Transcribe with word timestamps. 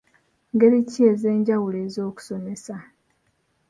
Ngeri 0.53 0.79
ki 0.89 0.99
ez'enjawulo 1.11 1.77
ez'okusomesa? 1.87 2.75